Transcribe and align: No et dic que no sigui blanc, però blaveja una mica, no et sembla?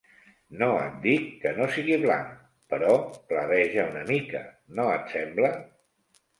No 0.61 0.69
et 0.85 0.95
dic 1.03 1.27
que 1.43 1.51
no 1.57 1.67
sigui 1.75 1.99
blanc, 2.07 2.33
però 2.75 2.97
blaveja 3.35 3.87
una 3.93 4.05
mica, 4.11 4.45
no 4.81 4.91
et 4.99 5.17
sembla? 5.17 5.57